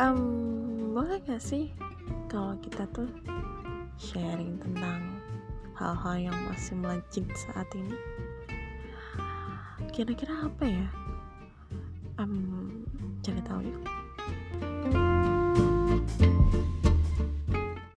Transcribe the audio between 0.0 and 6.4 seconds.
um, boleh gak sih kalau kita tuh sharing tentang hal-hal yang